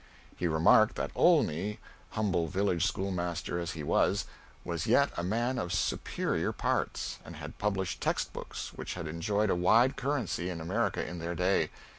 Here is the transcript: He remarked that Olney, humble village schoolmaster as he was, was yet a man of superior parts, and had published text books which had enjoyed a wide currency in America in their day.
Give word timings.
He 0.35 0.47
remarked 0.47 0.95
that 0.95 1.11
Olney, 1.15 1.77
humble 2.17 2.47
village 2.47 2.87
schoolmaster 2.87 3.59
as 3.59 3.73
he 3.73 3.83
was, 3.83 4.25
was 4.63 4.87
yet 4.87 5.11
a 5.15 5.21
man 5.21 5.59
of 5.59 5.71
superior 5.71 6.51
parts, 6.51 7.19
and 7.23 7.35
had 7.35 7.59
published 7.59 8.01
text 8.01 8.33
books 8.33 8.69
which 8.73 8.95
had 8.95 9.05
enjoyed 9.07 9.51
a 9.51 9.55
wide 9.55 9.97
currency 9.97 10.49
in 10.49 10.59
America 10.59 11.07
in 11.07 11.19
their 11.19 11.35
day. 11.35 11.69